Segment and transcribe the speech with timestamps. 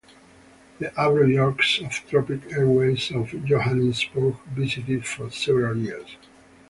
[0.79, 6.17] The Avro Yorks of Tropic Airways of Johannesburg visited for several years.